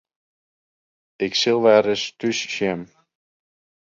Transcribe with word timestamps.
Ik 1.25 1.33
sil 1.41 1.59
wer 1.63 1.83
ris 1.85 2.03
thús 2.17 2.39
sjen. 2.53 2.81